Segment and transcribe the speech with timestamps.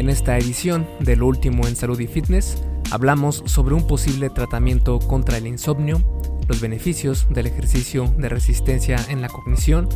[0.00, 2.56] En esta edición de Lo Último en Salud y Fitness
[2.90, 6.00] hablamos sobre un posible tratamiento contra el insomnio,
[6.48, 9.90] los beneficios del ejercicio de resistencia en la cognición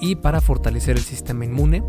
[0.00, 1.84] y para fortalecer el sistema inmune.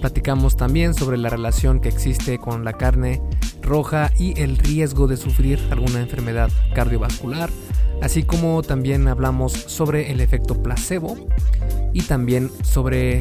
[0.00, 3.20] Platicamos también sobre la relación que existe con la carne
[3.60, 7.50] roja y el riesgo de sufrir alguna enfermedad cardiovascular,
[8.02, 11.16] así como también hablamos sobre el efecto placebo
[11.92, 13.18] y también sobre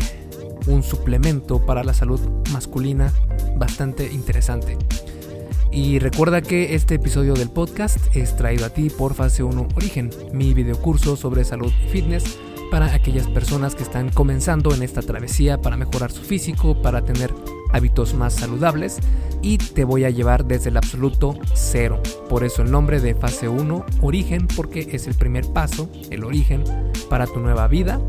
[0.70, 2.21] un suplemento para la salud
[2.52, 3.12] masculina
[3.57, 4.77] bastante interesante.
[5.71, 10.09] Y recuerda que este episodio del podcast es traído a ti por Fase 1 Origen,
[10.34, 12.39] mi videocurso sobre salud y fitness
[12.71, 17.33] para aquellas personas que están comenzando en esta travesía para mejorar su físico, para tener
[17.72, 18.97] hábitos más saludables
[19.41, 22.02] y te voy a llevar desde el absoluto cero.
[22.30, 26.63] Por eso el nombre de fase 1, origen, porque es el primer paso, el origen
[27.09, 27.99] para tu nueva vida.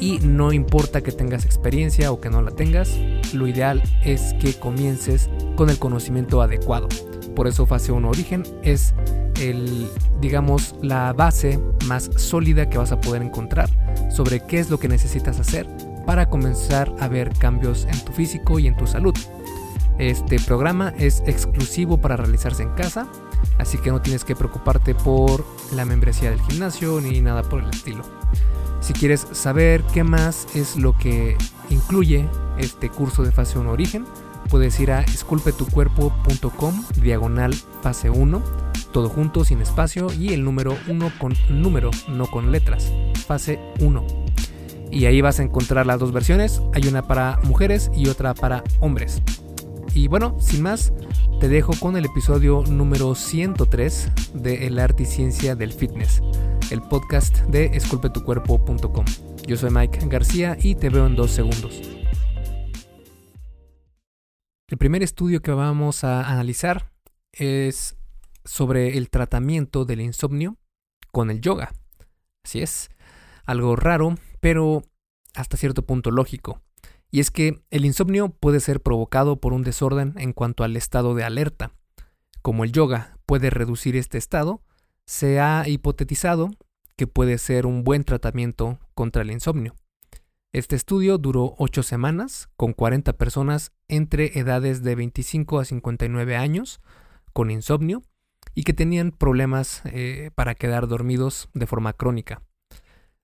[0.00, 2.96] Y no importa que tengas experiencia o que no la tengas,
[3.32, 6.88] lo ideal es que comiences con el conocimiento adecuado.
[7.34, 8.94] Por eso fase 1 origen es
[9.40, 9.88] el,
[10.20, 13.68] digamos, la base más sólida que vas a poder encontrar
[14.10, 15.68] sobre qué es lo que necesitas hacer
[16.06, 19.14] para comenzar a ver cambios en tu físico y en tu salud.
[19.98, 23.08] Este programa es exclusivo para realizarse en casa,
[23.58, 25.44] así que no tienes que preocuparte por
[25.74, 28.04] la membresía del gimnasio ni nada por el estilo.
[28.80, 31.36] Si quieres saber qué más es lo que
[31.70, 34.04] incluye este curso de fase 1 origen,
[34.48, 38.42] puedes ir a esculpetucuerpo.com diagonal fase 1,
[38.92, 42.92] todo junto sin espacio y el número 1 con número, no con letras,
[43.26, 44.28] fase 1
[44.90, 46.62] y ahí vas a encontrar las dos versiones.
[46.74, 49.22] Hay una para mujeres y otra para hombres.
[49.94, 50.92] Y bueno, sin más,
[51.40, 56.20] te dejo con el episodio número 103 de El arte y ciencia del fitness,
[56.72, 59.04] el podcast de esculpetucuerpo.com.
[59.46, 61.80] Yo soy Mike García y te veo en dos segundos.
[64.66, 66.90] El primer estudio que vamos a analizar
[67.32, 67.96] es
[68.44, 70.56] sobre el tratamiento del insomnio
[71.12, 71.72] con el yoga.
[72.44, 72.90] Así es,
[73.44, 74.82] algo raro, pero
[75.34, 76.60] hasta cierto punto lógico.
[77.10, 81.14] Y es que el insomnio puede ser provocado por un desorden en cuanto al estado
[81.14, 81.72] de alerta.
[82.42, 84.62] Como el yoga puede reducir este estado,
[85.06, 86.50] se ha hipotetizado
[86.96, 89.74] que puede ser un buen tratamiento contra el insomnio.
[90.52, 96.80] Este estudio duró 8 semanas con 40 personas entre edades de 25 a 59 años
[97.32, 98.02] con insomnio
[98.54, 102.42] y que tenían problemas eh, para quedar dormidos de forma crónica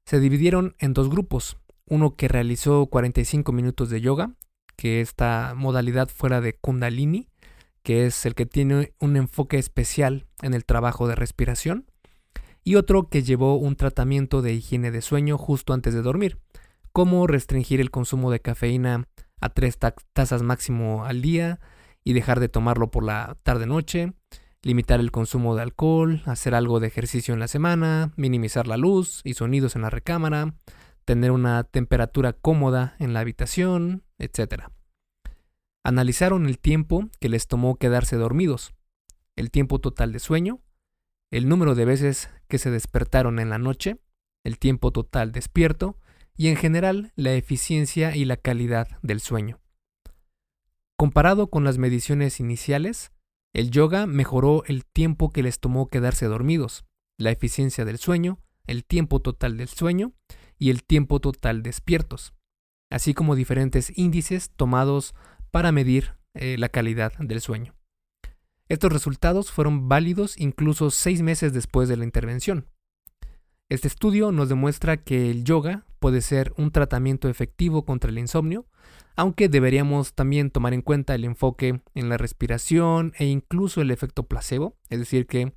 [0.04, 1.56] se dividieron en dos grupos,
[1.86, 4.34] uno que realizó 45 minutos de yoga,
[4.76, 7.28] que esta modalidad fuera de kundalini,
[7.82, 11.86] que es el que tiene un enfoque especial en el trabajo de respiración,
[12.64, 16.38] y otro que llevó un tratamiento de higiene de sueño justo antes de dormir,
[16.92, 19.06] como restringir el consumo de cafeína
[19.40, 19.78] a tres
[20.12, 21.60] tazas máximo al día
[22.02, 24.14] y dejar de tomarlo por la tarde-noche,
[24.62, 29.20] limitar el consumo de alcohol, hacer algo de ejercicio en la semana, minimizar la luz
[29.24, 30.54] y sonidos en la recámara,
[31.04, 34.65] tener una temperatura cómoda en la habitación, etc.
[35.84, 38.75] Analizaron el tiempo que les tomó quedarse dormidos,
[39.37, 40.60] el tiempo total de sueño,
[41.31, 43.98] el número de veces que se despertaron en la noche,
[44.44, 45.98] el tiempo total despierto
[46.37, 49.60] y en general la eficiencia y la calidad del sueño.
[50.97, 53.12] Comparado con las mediciones iniciales,
[53.53, 56.84] el yoga mejoró el tiempo que les tomó quedarse dormidos,
[57.19, 60.12] la eficiencia del sueño, el tiempo total del sueño
[60.59, 62.34] y el tiempo total despiertos,
[62.91, 65.15] así como diferentes índices tomados
[65.50, 67.75] para medir eh, la calidad del sueño.
[68.69, 72.66] Estos resultados fueron válidos incluso seis meses después de la intervención.
[73.69, 78.66] Este estudio nos demuestra que el yoga puede ser un tratamiento efectivo contra el insomnio,
[79.16, 84.26] aunque deberíamos también tomar en cuenta el enfoque en la respiración e incluso el efecto
[84.26, 85.54] placebo, es decir, que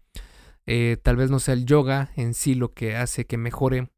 [0.65, 3.89] eh, tal vez no sea el yoga en sí lo que hace que mejore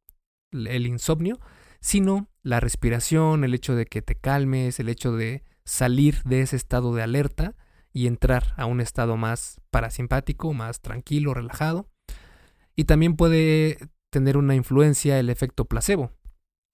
[0.52, 1.40] el insomnio,
[1.80, 6.56] sino la respiración, el hecho de que te calmes, el hecho de salir de ese
[6.56, 7.56] estado de alerta
[7.94, 11.90] y entrar a un estado más parasimpático, más tranquilo, relajado.
[12.76, 13.78] Y también puede
[14.10, 16.12] tener una influencia el efecto placebo,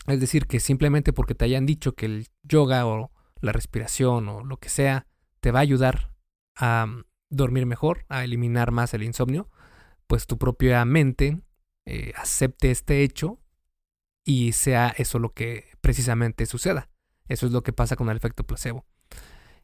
[0.08, 3.12] es decir, que simplemente porque te hayan dicho que el yoga o
[3.42, 5.08] la respiración o lo que sea
[5.40, 6.14] te va a ayudar
[6.56, 9.50] a mm, dormir mejor, a eliminar más el insomnio,
[10.08, 11.42] pues tu propia mente
[11.86, 13.40] eh, acepte este hecho
[14.26, 16.90] y sea eso lo que precisamente suceda.
[17.28, 18.86] Eso es lo que pasa con el efecto placebo.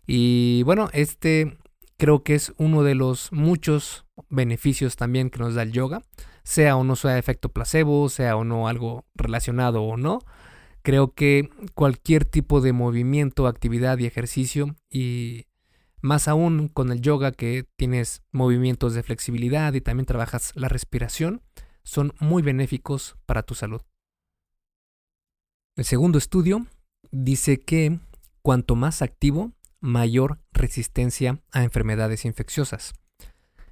[0.08, 1.58] Y bueno, este
[1.98, 6.02] creo que es uno de los muchos beneficios también que nos da el yoga
[6.44, 10.20] sea o no sea efecto placebo, sea o no algo relacionado o no.
[10.84, 15.46] Creo que cualquier tipo de movimiento, actividad y ejercicio y
[16.02, 21.44] Más aún con el yoga que tienes movimientos de flexibilidad y también trabajas la respiración,
[21.84, 23.82] son muy benéficos para tu salud.
[25.78, 26.68] El segundo estudio
[27.12, 28.00] dice que
[28.42, 32.94] cuanto más activo, mayor resistencia a enfermedades infecciosas.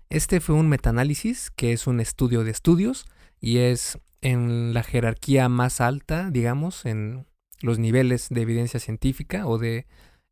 [0.10, 3.06] Este fue un metaanálisis que es un estudio de estudios
[3.42, 7.28] y es en la jerarquía más alta, digamos, en
[7.62, 9.86] los niveles de evidencia científica o de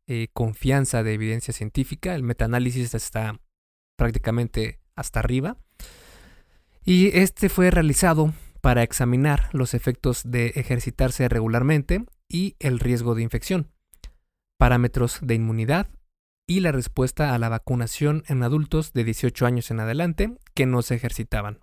[0.06, 2.14] eh, confianza de evidencia científica.
[2.14, 3.40] El metaanálisis está
[3.96, 5.58] prácticamente hasta arriba.
[6.84, 13.22] Y este fue realizado para examinar los efectos de ejercitarse regularmente y el riesgo de
[13.22, 13.70] infección,
[14.58, 15.88] parámetros de inmunidad
[16.46, 20.82] y la respuesta a la vacunación en adultos de 18 años en adelante que no
[20.82, 21.60] se ejercitaban.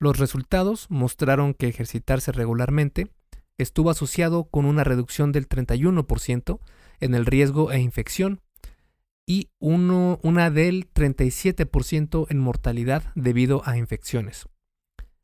[0.00, 3.10] Los resultados mostraron que ejercitarse regularmente
[3.56, 6.60] estuvo asociado con una reducción del 31%
[7.00, 8.40] en el riesgo e infección
[9.26, 14.48] y una del 37% en mortalidad debido a infecciones.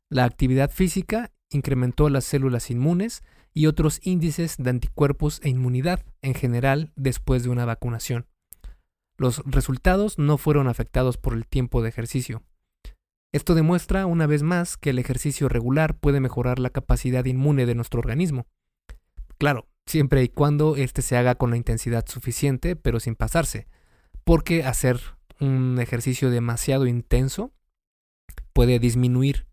[0.09, 3.23] La actividad física incrementó las células inmunes
[3.53, 8.27] y otros índices de anticuerpos e inmunidad en general después de una vacunación.
[9.17, 12.43] Los resultados no fueron afectados por el tiempo de ejercicio.
[13.31, 17.75] Esto demuestra una vez más que el ejercicio regular puede mejorar la capacidad inmune de
[17.75, 18.45] nuestro organismo.
[19.37, 23.67] Claro, siempre y cuando éste se haga con la intensidad suficiente, pero sin pasarse,
[24.23, 24.99] porque hacer
[25.39, 27.53] un ejercicio demasiado intenso
[28.53, 29.47] puede disminuir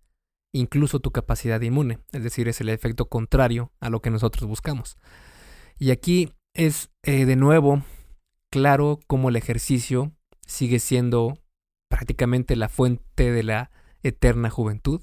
[0.52, 4.96] incluso tu capacidad inmune, es decir, es el efecto contrario a lo que nosotros buscamos.
[5.78, 7.82] Y aquí es eh, de nuevo
[8.50, 10.12] claro cómo el ejercicio
[10.46, 11.38] sigue siendo
[11.88, 13.70] prácticamente la fuente de la
[14.02, 15.00] eterna juventud,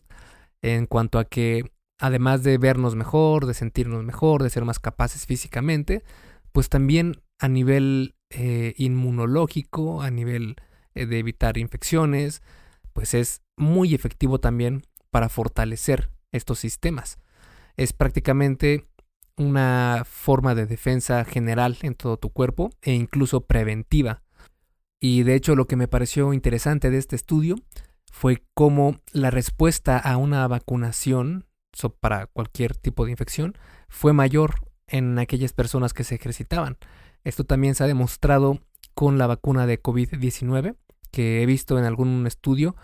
[0.62, 5.26] en cuanto a que además de vernos mejor, de sentirnos mejor, de ser más capaces
[5.26, 6.04] físicamente,
[6.52, 10.56] pues también a nivel eh, inmunológico, a nivel
[10.94, 12.42] eh, de evitar infecciones,
[12.94, 17.20] pues es muy efectivo también para fortalecer estos sistemas.
[17.78, 18.88] Es prácticamente
[19.38, 24.24] una forma de defensa general en todo tu cuerpo e incluso preventiva.
[25.00, 27.56] Y de hecho lo que me pareció interesante de este estudio
[28.12, 31.46] fue cómo la respuesta a una vacunación
[32.02, 33.54] para cualquier tipo de infección
[33.88, 34.56] fue mayor
[34.88, 36.78] en aquellas personas que se ejercitaban.
[37.24, 38.60] Esto también se ha demostrado
[38.94, 40.76] con la vacuna de COVID-19,
[41.12, 42.76] que he visto en algún estudio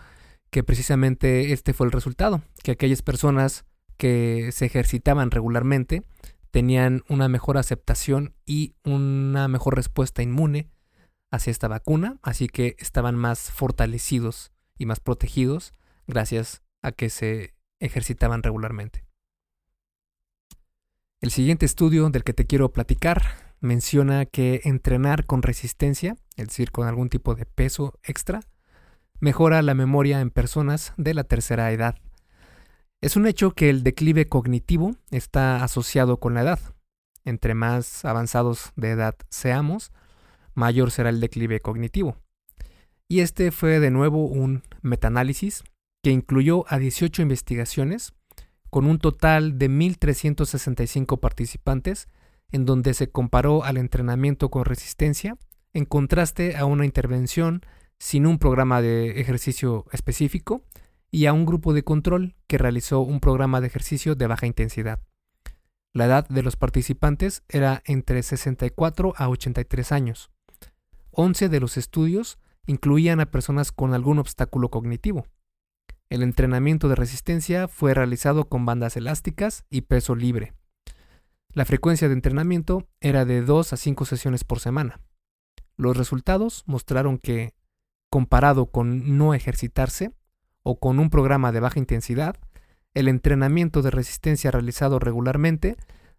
[0.49, 3.65] que precisamente este fue el resultado, que aquellas personas
[3.97, 6.03] que se ejercitaban regularmente
[6.51, 10.69] tenían una mejor aceptación y una mejor respuesta inmune
[11.31, 15.73] hacia esta vacuna, así que estaban más fortalecidos y más protegidos
[16.07, 19.05] gracias a que se ejercitaban regularmente.
[21.21, 26.71] El siguiente estudio del que te quiero platicar menciona que entrenar con resistencia, es decir,
[26.71, 28.41] con algún tipo de peso extra,
[29.19, 31.95] mejora la memoria en personas de la tercera edad.
[33.01, 36.59] Es un hecho que el declive cognitivo está asociado con la edad.
[37.23, 39.91] Entre más avanzados de edad seamos,
[40.53, 42.17] mayor será el declive cognitivo.
[43.07, 45.63] Y este fue de nuevo un metaanálisis
[46.03, 48.13] que incluyó a 18 investigaciones
[48.69, 52.07] con un total de 1.365 participantes
[52.51, 55.37] en donde se comparó al entrenamiento con resistencia
[55.73, 57.61] en contraste a una intervención
[57.99, 60.63] sin un programa de ejercicio específico
[61.11, 64.99] y a un grupo de control que realizó un programa de ejercicio de baja intensidad.
[65.93, 70.29] La edad de los participantes era entre 64 a 83 años.
[71.11, 72.37] 11 de los estudios
[72.67, 75.25] incluían a personas con algún obstáculo cognitivo.
[76.09, 80.53] El entrenamiento de resistencia fue realizado con bandas elásticas y peso libre.
[81.49, 84.99] La frecuencia de entrenamiento era de 2 a 5 sesiones por semana.
[85.77, 87.53] Los resultados mostraron que
[88.15, 90.13] comparado con no ejercitarse
[90.63, 92.37] o con un programa de baja intensidad,
[92.93, 95.75] el entrenamiento de resistencia realizado regularmente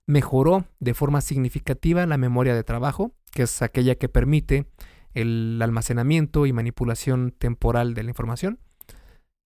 [0.07, 4.67] mejoró de forma significativa la memoria de trabajo, que es aquella que permite
[5.15, 8.59] el almacenamiento y manipulación temporal de la información,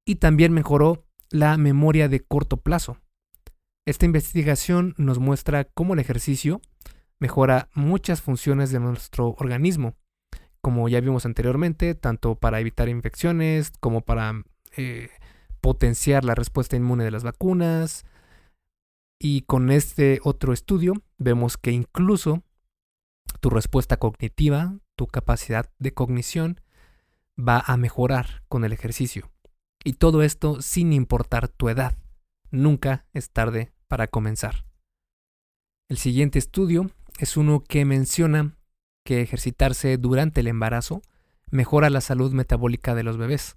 [0.05, 2.97] y también mejoró la memoria de corto plazo.
[3.87, 6.61] Esta investigación nos muestra cómo el ejercicio
[7.21, 9.95] mejora muchas funciones de nuestro organismo,
[10.61, 14.45] como ya vimos anteriormente, tanto para evitar infecciones como para
[14.77, 15.11] eh,
[15.61, 18.05] potenciar la respuesta inmune de las vacunas.
[19.19, 22.43] Y con este otro estudio vemos que incluso
[23.41, 26.61] tu respuesta cognitiva, tu capacidad de cognición,
[27.39, 29.31] va a mejorar con el ejercicio.
[29.85, 31.97] Y todo esto sin importar tu edad.
[32.51, 34.65] Nunca es tarde para comenzar.
[35.89, 38.57] El siguiente estudio es uno que menciona
[39.05, 41.03] que ejercitarse durante el embarazo
[41.51, 43.57] mejora la salud metabólica de los bebés.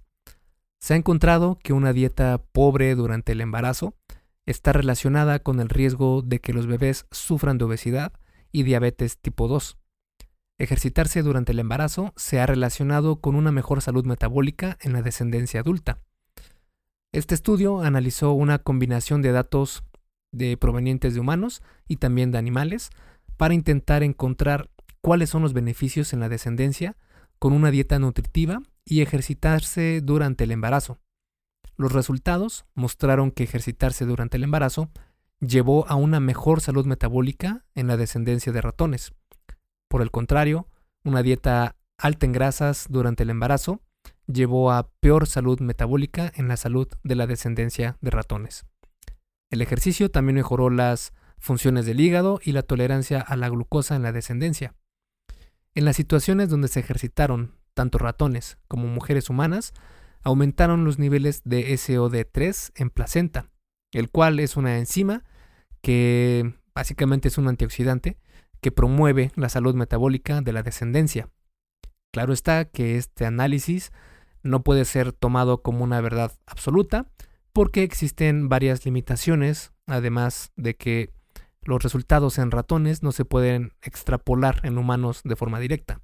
[0.80, 3.94] Se ha encontrado que una dieta pobre durante el embarazo
[4.46, 8.12] está relacionada con el riesgo de que los bebés sufran de obesidad
[8.52, 9.78] y diabetes tipo 2.
[10.58, 15.60] Ejercitarse durante el embarazo se ha relacionado con una mejor salud metabólica en la descendencia
[15.60, 16.00] adulta.
[17.12, 19.84] Este estudio analizó una combinación de datos
[20.32, 22.90] de provenientes de humanos y también de animales
[23.36, 24.68] para intentar encontrar
[25.04, 26.96] cuáles son los beneficios en la descendencia
[27.38, 30.98] con una dieta nutritiva y ejercitarse durante el embarazo.
[31.76, 34.90] Los resultados mostraron que ejercitarse durante el embarazo
[35.40, 39.12] llevó a una mejor salud metabólica en la descendencia de ratones.
[39.88, 40.68] Por el contrario,
[41.04, 43.82] una dieta alta en grasas durante el embarazo
[44.26, 48.64] llevó a peor salud metabólica en la salud de la descendencia de ratones.
[49.50, 54.02] El ejercicio también mejoró las funciones del hígado y la tolerancia a la glucosa en
[54.02, 54.74] la descendencia.
[55.74, 59.72] En las situaciones donde se ejercitaron tanto ratones como mujeres humanas,
[60.22, 63.50] aumentaron los niveles de SOD3 en placenta,
[63.92, 65.24] el cual es una enzima
[65.82, 68.16] que básicamente es un antioxidante
[68.60, 71.28] que promueve la salud metabólica de la descendencia.
[72.12, 73.92] Claro está que este análisis
[74.42, 77.10] no puede ser tomado como una verdad absoluta
[77.52, 81.12] porque existen varias limitaciones, además de que
[81.64, 86.00] los resultados en ratones no se pueden extrapolar en humanos de forma directa.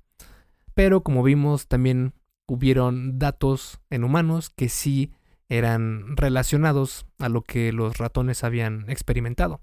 [0.74, 2.14] Pero como vimos, también
[2.46, 5.12] hubieron datos en humanos que sí
[5.48, 9.60] eran relacionados a lo que los ratones habían experimentado.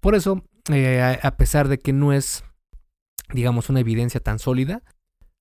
[0.00, 2.44] Por eso, eh, a pesar de que no es,
[3.32, 4.82] digamos, una evidencia tan sólida,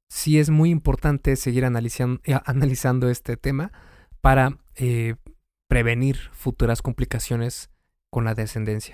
[0.10, 3.72] sí es muy importante seguir analizando, eh, analizando este tema
[4.22, 5.16] para eh,
[5.68, 7.70] prevenir futuras complicaciones
[8.10, 8.94] con la descendencia.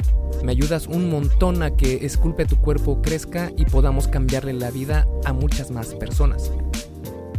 [0.43, 5.05] me ayudas un montón a que Esculpe tu cuerpo crezca y podamos cambiarle la vida
[5.25, 6.51] a muchas más personas.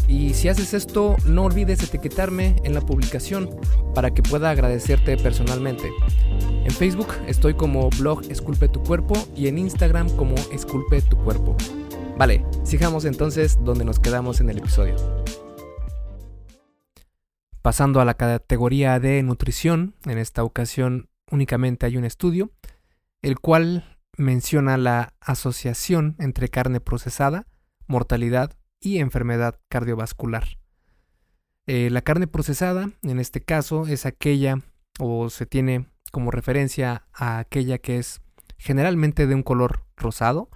[0.09, 3.49] Y si haces esto, no olvides etiquetarme en la publicación
[3.95, 5.91] para que pueda agradecerte personalmente.
[6.65, 11.57] En Facebook estoy como blog Esculpe tu cuerpo y en Instagram como Esculpe tu cuerpo.
[12.19, 14.97] Vale, sigamos entonces donde nos quedamos en el episodio.
[17.63, 22.51] Pasando a la categoría de nutrición, en esta ocasión únicamente hay un estudio
[23.23, 27.47] el cual menciona la asociación entre carne procesada,
[27.87, 30.59] mortalidad y enfermedad cardiovascular.
[31.67, 34.61] Eh, la carne procesada, en este caso, es aquella
[34.99, 38.21] o se tiene como referencia a aquella que es
[38.59, 40.51] generalmente de un color rosado,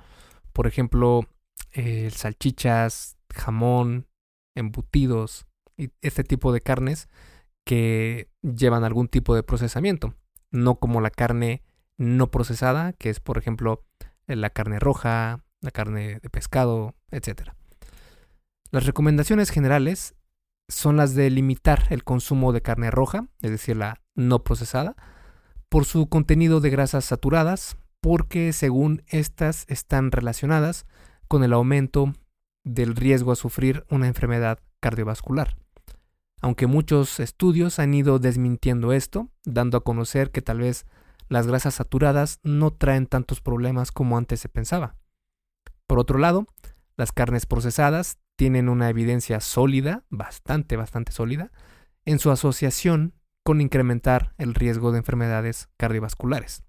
[0.53, 1.27] por ejemplo,
[1.73, 4.07] eh, salchichas, jamón,
[4.55, 5.47] embutidos
[5.77, 7.09] y este tipo de carnes
[7.65, 10.15] que llevan algún tipo de procesamiento,
[10.51, 11.63] no como la carne
[11.97, 13.85] no procesada, que es por ejemplo
[14.27, 17.51] la carne roja, la carne de pescado, etc.
[18.71, 20.15] Las recomendaciones generales
[20.69, 24.97] son las de limitar el consumo de carne roja, es decir, la no procesada,
[25.69, 30.87] por su contenido de grasas saturadas, porque según estas están relacionadas
[31.29, 32.13] con el aumento
[32.65, 35.57] del riesgo a sufrir una enfermedad cardiovascular.
[36.41, 40.85] Aunque muchos estudios han ido desmintiendo esto, dando a conocer que tal vez
[41.29, 44.97] las grasas saturadas no traen tantos problemas como antes se pensaba.
[45.87, 46.47] Por otro lado,
[46.97, 51.51] las carnes procesadas tienen una evidencia sólida, bastante, bastante sólida,
[52.05, 56.65] en su asociación con incrementar el riesgo de enfermedades cardiovasculares.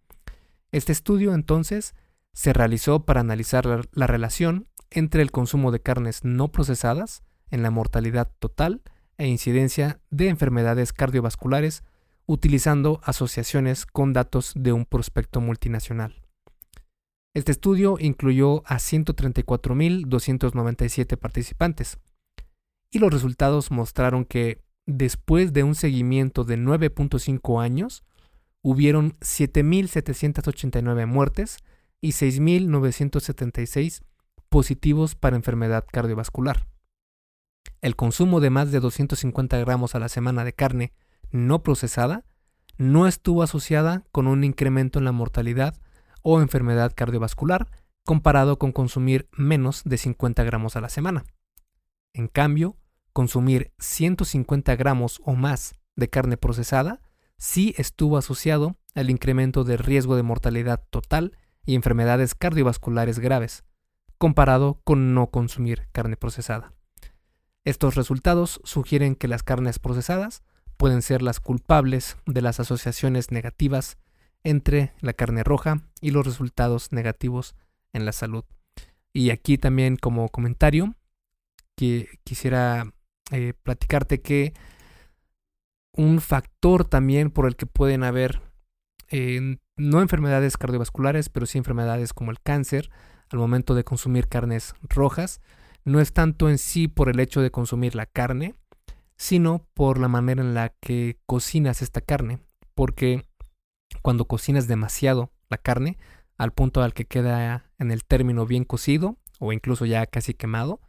[0.72, 1.96] Este estudio entonces
[2.34, 7.72] se realizó para analizar la, relación entre el consumo de carnes no procesadas en la
[7.72, 8.84] mortalidad total
[9.18, 11.84] e incidencia de enfermedades cardiovasculares
[12.28, 16.22] utilizando asociaciones con datos de un prospecto multinacional.
[17.34, 21.98] Este estudio incluyó a 134.297 participantes
[22.92, 28.04] y los resultados mostraron que después de un seguimiento de 9.5 años,
[28.64, 31.58] hubieron 7.789 muertes
[32.02, 34.02] y 6.976
[34.50, 36.66] positivos para enfermedad cardiovascular.
[37.82, 40.94] El consumo de más de 250 gramos a la semana de carne
[41.32, 42.26] no procesada
[42.78, 45.76] no estuvo asociada con un incremento en la mortalidad
[46.22, 47.68] o enfermedad cardiovascular
[48.06, 51.26] comparado con consumir menos de 50 gramos a la semana.
[52.14, 52.78] En cambio,
[53.14, 57.02] consumir 150 gramos o más de carne procesada
[57.38, 63.64] sí estuvo asociado al incremento de riesgo de mortalidad total y enfermedades cardiovasculares graves,
[64.18, 66.74] comparado con no consumir carne procesada.
[67.66, 70.44] Estos resultados sugieren que las carnes procesadas
[70.78, 73.98] pueden ser las culpables de las asociaciones negativas
[74.44, 77.56] entre la carne roja y los resultados negativos
[77.94, 78.46] en la salud.
[79.12, 80.96] Y aquí también como comentario,
[81.76, 82.94] que quisiera
[83.32, 84.54] eh, platicarte que
[85.94, 88.42] un factor también por el que pueden haber
[89.10, 92.90] eh, no enfermedades cardiovasculares, pero sí enfermedades como el cáncer
[93.30, 95.42] al momento de consumir carnes rojas,
[95.84, 98.56] no es tanto en sí por el hecho de consumir la carne,
[99.18, 102.40] sino por la manera en la que cocinas esta carne,
[102.76, 103.26] porque
[104.02, 105.98] cuando cocinas demasiado la carne,
[106.38, 110.80] al punto al que queda en el término bien cocido o incluso ya casi quemado,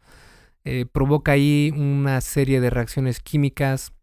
[0.63, 3.93] eh, provoca ahí una serie de reacciones químicas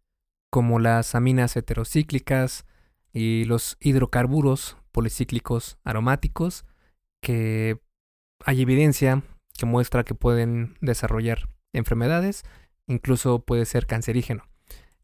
[0.50, 2.66] como las aminas heterocíclicas
[3.12, 6.64] y los hidrocarburos policíclicos aromáticos
[7.22, 7.78] que
[8.44, 9.22] hay evidencia
[9.58, 12.44] que muestra que pueden desarrollar enfermedades,
[12.86, 14.44] incluso puede ser cancerígeno.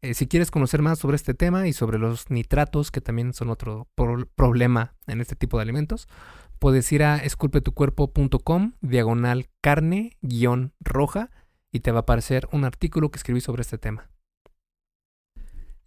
[0.01, 3.49] Eh, si quieres conocer más sobre este tema y sobre los nitratos, que también son
[3.49, 3.87] otro
[4.35, 6.09] problema en este tipo de alimentos,
[6.59, 11.31] puedes ir a esculpetucuerpo.com diagonal carne guion roja
[11.71, 14.09] y te va a aparecer un artículo que escribí sobre este tema.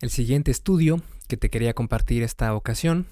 [0.01, 3.07] El siguiente estudio que te quería compartir esta ocasión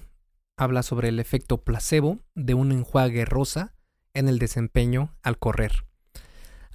[0.57, 3.75] habla sobre el efecto placebo de un enjuague rosa
[4.13, 5.85] en el desempeño al correr.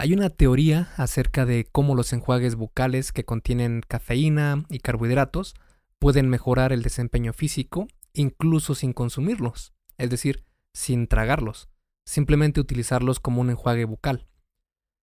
[0.03, 5.55] Hay una teoría acerca de cómo los enjuagues bucales que contienen cafeína y carbohidratos
[5.99, 11.69] pueden mejorar el desempeño físico incluso sin consumirlos, es decir, sin tragarlos,
[12.07, 14.27] simplemente utilizarlos como un enjuague bucal.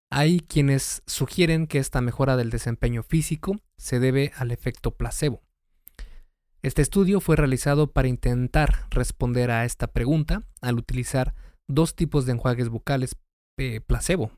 [0.10, 5.44] Hay quienes sugieren que esta mejora del desempeño físico se debe al efecto placebo.
[6.64, 11.36] Este estudio fue realizado para intentar responder a esta pregunta al utilizar
[11.68, 13.16] dos tipos de enjuagues bucales
[13.60, 14.32] eh, placebo,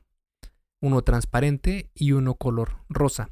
[0.80, 3.30] uno transparente y uno color rosa.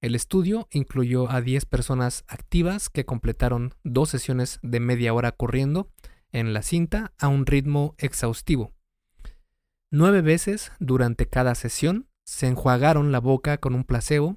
[0.00, 5.88] El estudio incluyó a 10 personas activas que completaron dos sesiones de media hora corriendo
[6.30, 8.72] en la cinta a un ritmo exhaustivo.
[9.90, 14.36] Nueve veces durante cada sesión se enjuagaron la boca con un placebo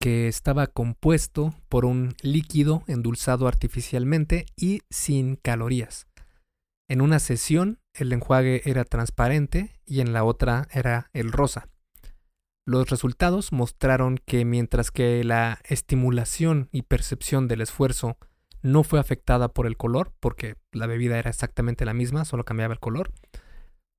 [0.00, 6.07] que estaba compuesto por un líquido endulzado artificialmente y sin calorías.
[6.88, 11.68] En una sesión el enjuague era transparente y en la otra era el rosa.
[12.64, 18.18] Los resultados mostraron que mientras que la estimulación y percepción del esfuerzo
[18.62, 22.74] no fue afectada por el color, porque la bebida era exactamente la misma, solo cambiaba
[22.74, 23.12] el color,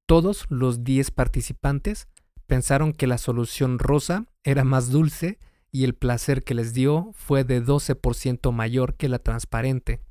[0.08, 2.08] todos los 10 participantes
[2.47, 5.38] pensaron que la solución rosa era más dulce
[5.71, 10.02] y el placer que les dio fue de 12% mayor que la transparente.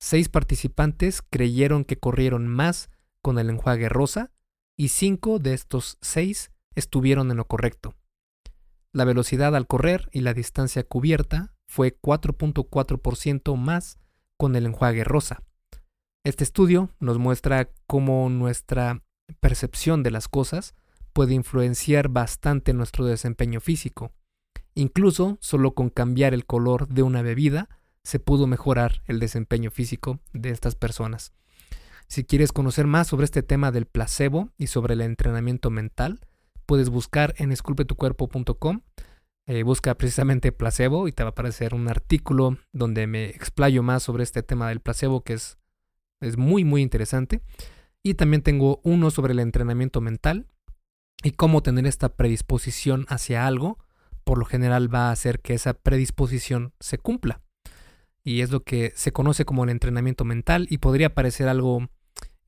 [0.00, 2.90] Seis participantes creyeron que corrieron más
[3.22, 4.32] con el enjuague rosa
[4.76, 7.94] y cinco de estos seis estuvieron en lo correcto.
[8.92, 13.98] La velocidad al correr y la distancia cubierta fue 4.4% más
[14.36, 15.42] con el enjuague rosa.
[16.24, 19.02] Este estudio nos muestra cómo nuestra
[19.40, 20.74] percepción de las cosas
[21.12, 24.12] puede influenciar bastante nuestro desempeño físico.
[24.74, 27.68] Incluso solo con cambiar el color de una bebida
[28.08, 31.34] se pudo mejorar el desempeño físico de estas personas.
[32.06, 36.18] Si quieres conocer más sobre este tema del placebo y sobre el entrenamiento mental,
[36.64, 38.80] puedes buscar en esculpetucuerpo.com.
[39.46, 44.04] Eh, busca precisamente placebo y te va a aparecer un artículo donde me explayo más
[44.04, 45.58] sobre este tema del placebo que es,
[46.22, 47.42] es muy muy interesante.
[48.02, 50.46] Y también tengo uno sobre el entrenamiento mental
[51.22, 53.84] y cómo tener esta predisposición hacia algo,
[54.24, 57.42] por lo general va a hacer que esa predisposición se cumpla.
[58.28, 61.88] Y es lo que se conoce como el entrenamiento mental y podría parecer algo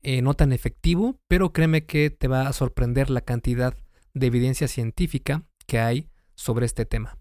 [0.03, 3.75] eh, no tan efectivo, pero créeme que te va a sorprender la cantidad
[4.13, 7.17] de evidencia científica que hay sobre este tema.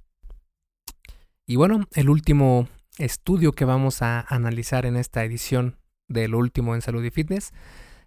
[1.47, 2.69] Y bueno, el último
[2.99, 7.55] estudio que vamos a analizar en esta edición de lo último en salud y fitness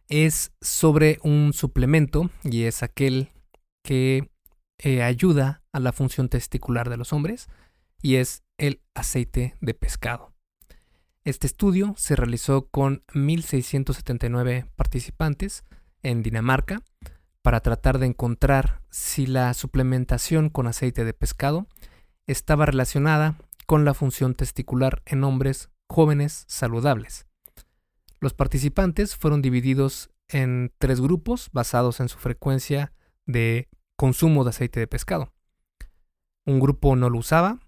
[0.08, 3.32] es sobre un suplemento y es aquel
[3.84, 4.30] que
[4.78, 7.48] eh, ayuda a la función testicular de los hombres
[8.04, 10.33] y es el aceite de pescado.
[11.26, 15.64] Este estudio se realizó con 1.679 participantes
[16.02, 16.84] en Dinamarca
[17.42, 21.66] para tratar de encontrar si la suplementación con aceite de pescado
[22.28, 27.26] estaba relacionada con la función testicular en hombres jóvenes saludables.
[28.20, 32.92] Los participantes fueron divididos en tres grupos basados en su frecuencia
[33.26, 35.32] de consumo de aceite de pescado.
[36.46, 37.60] Un grupo no lo usaba,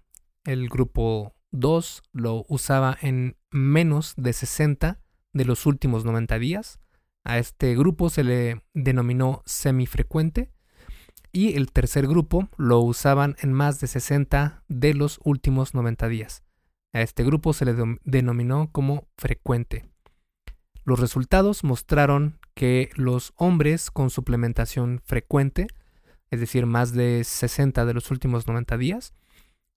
[0.44, 5.00] el grupo 2 lo usaba en menos de 60
[5.32, 6.78] de los últimos 90 días.
[7.24, 10.50] A este grupo se le denominó semifrecuente
[11.32, 16.42] y el tercer grupo lo usaban en más de 60 de los últimos 90 días.
[16.92, 19.84] A este grupo se le denominó como frecuente.
[20.84, 25.66] Los resultados mostraron que los hombres con suplementación frecuente,
[26.30, 29.12] es decir, más de 60 de los últimos 90 días,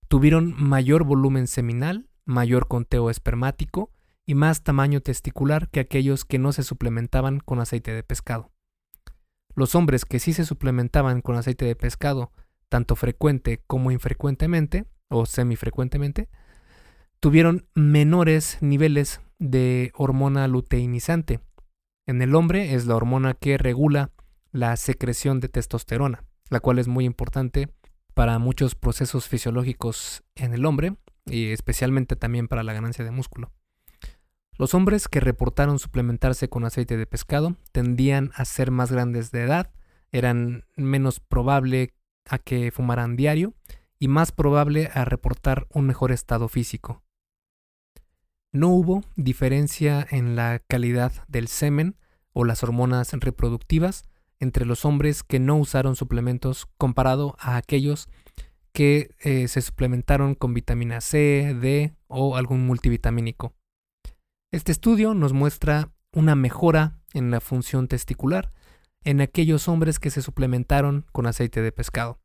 [0.09, 3.91] tuvieron mayor volumen seminal, mayor conteo espermático
[4.25, 8.51] y más tamaño testicular que aquellos que no se suplementaban con aceite de pescado.
[9.55, 12.31] Los hombres que sí se suplementaban con aceite de pescado,
[12.69, 16.27] tanto frecuente como infrecuentemente, o semifrecuentemente,
[17.19, 21.39] tuvieron menores niveles de hormona luteinizante.
[22.07, 24.11] En el hombre es la hormona que regula
[24.51, 27.69] la secreción de testosterona, la cual es muy importante
[28.19, 33.53] para muchos procesos fisiológicos en el hombre y especialmente también para la ganancia de músculo.
[34.57, 39.43] Los hombres que reportaron suplementarse con aceite de pescado tendían a ser más grandes de
[39.43, 39.71] edad,
[40.11, 41.93] eran menos probable
[42.25, 43.53] a que fumaran diario
[43.99, 47.01] y más probable a reportar un mejor estado físico.
[48.51, 51.95] No hubo diferencia en la calidad del semen
[52.33, 54.08] o las hormonas reproductivas
[54.39, 58.07] entre los hombres que no usaron suplementos comparado a aquellos
[58.71, 63.53] que eh, se suplementaron con vitamina C, D o algún multivitamínico.
[64.51, 68.51] Este estudio nos muestra una mejora en la función testicular
[69.03, 72.19] en aquellos hombres que se suplementaron con aceite de pescado.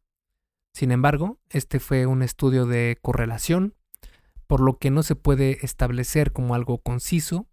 [0.72, 3.74] Sin embargo, este fue un estudio de correlación,
[4.46, 7.46] por lo que no se puede establecer como algo conciso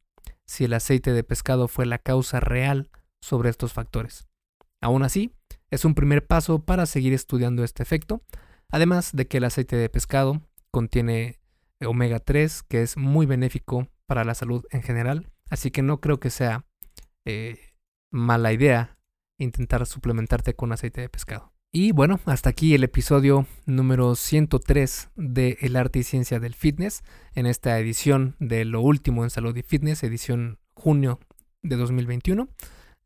[0.45, 2.89] si el aceite de pescado fue la causa real
[3.21, 4.27] sobre estos factores.
[4.81, 5.31] Aún así,
[5.69, 8.21] es un primer paso para seguir estudiando este efecto,
[8.69, 10.41] además de que el aceite de pescado
[10.71, 11.39] contiene
[11.85, 15.31] omega 3, que es muy benéfico para la salud en general.
[15.49, 16.65] Así que no creo que sea
[17.25, 17.59] eh,
[18.11, 18.97] mala idea
[19.37, 21.53] intentar suplementarte con aceite de pescado.
[21.73, 27.01] Y bueno, hasta aquí el episodio número 103 de El arte y ciencia del fitness,
[27.33, 31.19] en esta edición de Lo último en salud y fitness, edición junio
[31.63, 32.49] de 2021.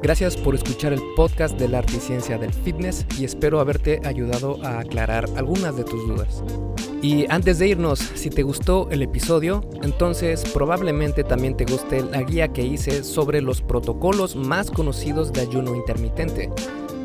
[0.00, 4.00] Gracias por escuchar el podcast de la arte y ciencia del fitness y espero haberte
[4.04, 6.44] ayudado a aclarar algunas de tus dudas.
[7.02, 12.22] Y antes de irnos, si te gustó el episodio, entonces probablemente también te guste la
[12.22, 16.48] guía que hice sobre los protocolos más conocidos de ayuno intermitente.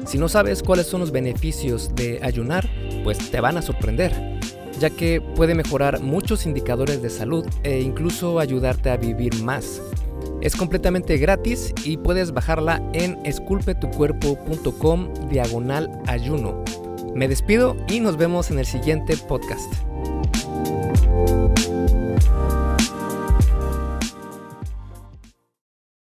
[0.06, 2.70] Si no sabes cuáles son los beneficios de ayunar,
[3.04, 4.40] pues te van a sorprender,
[4.80, 9.82] ya que puede mejorar muchos indicadores de salud e incluso ayudarte a vivir más.
[10.42, 16.64] Es completamente gratis y puedes bajarla en esculpetucuerpo.com diagonal ayuno.
[17.16, 19.72] Me despido y nos vemos en el siguiente podcast.